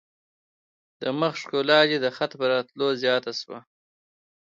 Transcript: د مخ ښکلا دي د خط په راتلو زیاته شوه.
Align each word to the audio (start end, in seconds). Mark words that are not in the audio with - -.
د 1.01 1.03
مخ 1.19 1.33
ښکلا 1.41 1.79
دي 1.89 1.97
د 2.01 2.07
خط 2.15 2.31
په 2.39 2.45
راتلو 2.53 2.87
زیاته 3.01 3.31
شوه. 3.39 3.59